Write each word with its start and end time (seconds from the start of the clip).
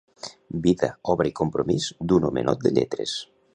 Vida, 0.63 0.89
obra 1.15 1.29
i 1.33 1.35
compromís 1.41 1.91
d'un 2.13 2.27
homenot 2.31 2.67
de 2.67 2.75
lletres'. 2.79 3.17